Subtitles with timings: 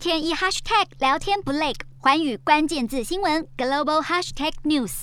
[0.00, 5.02] 天一 hashtag 聊天不累，环宇关键字新闻 global hashtag news。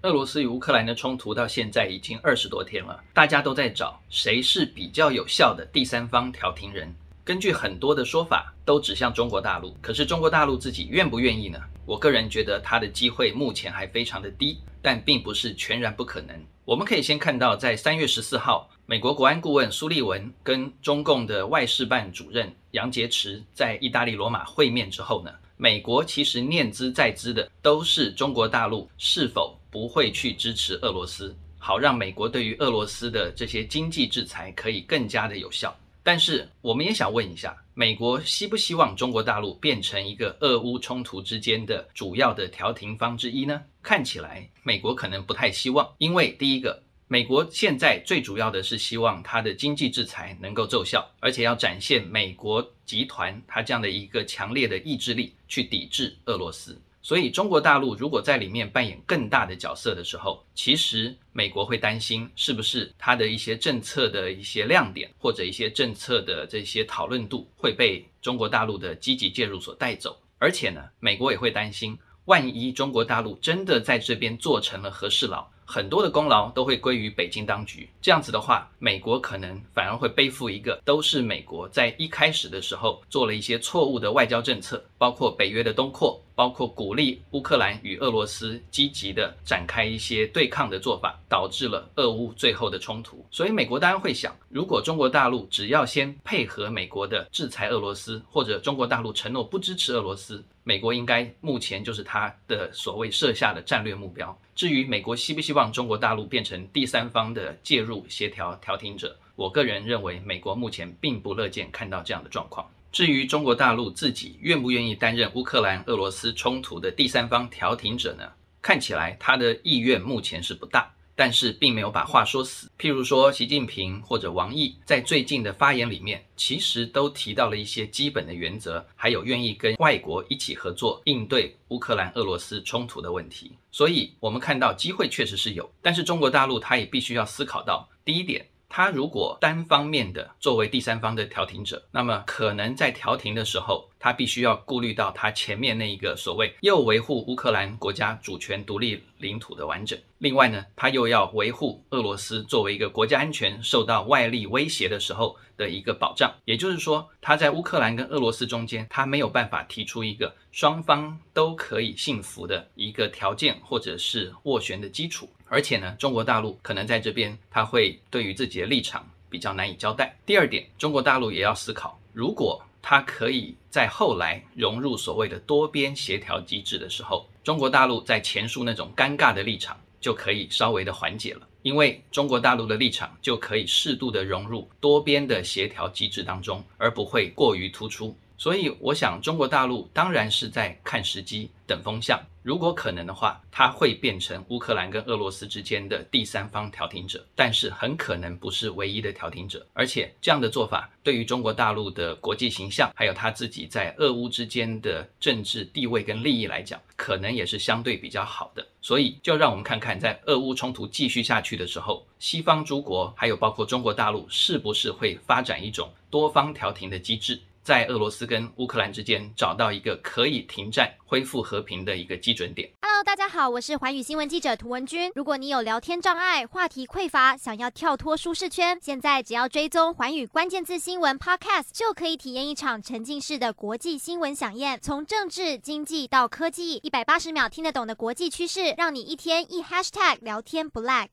[0.00, 6.90] 俄罗斯与乌克兰的冲突到现在已经二十多天了，大家都在找谁是比较有效的第三方调停人。
[7.22, 9.76] 根据很多的说法，都指向中国大陆。
[9.82, 11.60] 可是中国大陆自己愿不愿意呢？
[11.84, 16.34] 我个人觉得他的机会目前还非常的低，但并不是全然不可能。
[16.64, 35.72] 我们可以先看到，在三月十四号，美国国安顾问苏利文跟中共的外事办主任杨洁篪在意大利罗马会面之后呢，美国其实念兹在兹的都是中国大陆是否不会去支持俄罗斯，好让美国对于俄罗斯的这些经济制裁可以更加的有效。
[36.02, 43.62] 但是我们也想问一下，美国希不希望中国大陆变成一个俄乌冲突之间的主要的调停方之一呢？
[43.82, 46.82] 看起来美国可能不太希望，因为第一个，
[47.12, 56.80] 美国现在最主要的是希望它的经济制裁能够奏效，而且要展现美国集团它这样的一个强烈的意志力去抵制俄罗斯。
[57.02, 70.16] 所以，中国大陆如果在里面扮演更大的角色的时候，其实美国会担心是不是它的一些政策的一些亮点，或者一些政策的这些讨论度会被中国大陆的积极介入所带走。
[70.38, 75.50] 而且呢，美国也会担心，万一中国大陆真的在这边做成了和事佬。
[75.70, 93.22] 很多的功劳都会归于北京当局，这样子的话，美国可能反而会背负一个都是美国在一开始的时候做了一些错误的外交政策，包括北约的东扩，包括鼓励乌克兰与俄罗斯积极的展开一些对抗的做法，导致了俄乌最后的冲突。
[93.30, 104.34] 所以美国当然会想，如果中国大陆只要先配合美国的制裁俄罗斯，或者中国大陆承诺不支持俄罗斯，美国应该目前就是他的所谓设下的战略目标。
[104.54, 112.66] 至于美国希不希望中国大陆变成第三方的介入协调调停者，我个人认为美国目前并不乐见看到这样的状况。
[112.92, 118.24] 至于中国大陆自己愿不愿意担任乌克兰俄罗斯冲突的第三方调停者呢？
[118.60, 120.92] 看起来他的意愿目前是不大。
[121.16, 122.70] 但是并没有把话说死。
[122.78, 133.52] 譬如说，习近平或者王毅在最近的发言里面，其实都提到了一些基本的原则，还有愿意跟外国一起合作应对乌克兰俄罗斯冲突的问题。
[133.70, 135.70] 所以，我们看到机会确实是有。
[135.82, 138.46] 但是，中国大陆他也必须要思考到第一点。
[138.72, 156.34] 他如果单方面的作为第三方的调停者，那么可能在调停的时候，他必须要顾虑到他前面那一个所谓又维护乌克兰国家主权独立领土的完整，另外呢，他又要维护俄罗斯作为一个国家安全受到外力威胁的时候的一个保障。
[156.46, 165.28] 也就是说，他在乌克兰跟俄罗斯中间，他没有办法提出一个双方都可以信服的一个条件或者是斡旋的基础。
[165.46, 170.16] 而且呢，中国大陆可能在这边，他会对于自己的立场比较难以交代。
[170.24, 188.16] 第二点，中国大陆也要思考，如果它可以在后来融入所谓的多边协调机制的时候，中国大陆在前述那种尴尬的立场就可以稍微的缓解了，因为中国大陆的立场就可以适度的融入多边的协调机制当中，而不会过于突出。
[188.40, 192.18] 所以，我想中国大陆当然是在看时机、等风向。
[192.42, 199.66] 如果可能的话，它会变成乌克兰跟俄罗斯之间的第三方调停者，但是很可能不是唯一的调停者。
[199.74, 208.66] 而且，这样的做法对于中国大陆的国际形象，还有他自己在俄乌之间的政治地位跟利益来讲，可能也是相对比较好的。
[208.80, 217.38] 所以，就让我们看看，在俄乌冲突继续下去的时候，西方诸国还有包括中国大陆，是不是会发展一种多方调停的机制？
[217.70, 222.68] 在俄罗斯跟乌克兰之间找到一个可以停战、恢复和平的一个基准点。
[222.82, 225.12] Hello，大家好，我是寰宇新闻记者涂文君。
[225.14, 234.80] 如果你有聊天障碍、话题匮乏，想要跳脱舒适圈，现在只要追踪寰宇关键字新闻 Podcast，就可以体验一场沉浸式的国际新闻饗宴。
[234.82, 241.10] 从政治、经济到科技，一百八十秒听得懂的国际趋势，让你一天一 Hashtag 聊天不 lag。